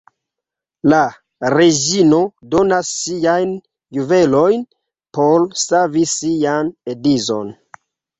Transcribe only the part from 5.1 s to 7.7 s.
por savi sian edzon.